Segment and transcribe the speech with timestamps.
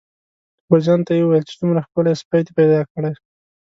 [0.59, 3.11] اکبرجان ته یې وویل چې څومره ښکلی سپی دې پیدا کړی.